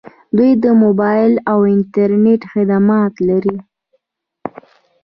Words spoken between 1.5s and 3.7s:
او انټرنیټ خدمات لري.